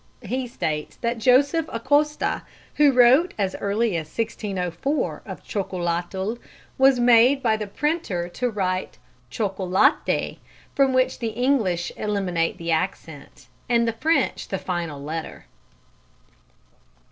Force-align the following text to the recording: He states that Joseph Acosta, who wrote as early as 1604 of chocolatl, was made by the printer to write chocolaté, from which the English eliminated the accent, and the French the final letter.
He 0.23 0.47
states 0.47 0.95
that 1.01 1.19
Joseph 1.19 1.69
Acosta, 1.71 2.41
who 2.77 2.91
wrote 2.91 3.35
as 3.37 3.53
early 3.61 3.95
as 3.95 4.07
1604 4.07 5.21
of 5.27 5.43
chocolatl, 5.43 6.39
was 6.79 6.99
made 6.99 7.43
by 7.43 7.55
the 7.55 7.67
printer 7.67 8.27
to 8.27 8.49
write 8.49 8.97
chocolaté, 9.29 10.39
from 10.73 10.91
which 10.93 11.19
the 11.19 11.33
English 11.37 11.91
eliminated 11.95 12.57
the 12.57 12.71
accent, 12.71 13.45
and 13.69 13.87
the 13.87 13.93
French 13.93 14.47
the 14.47 14.57
final 14.57 14.99
letter. 15.03 15.45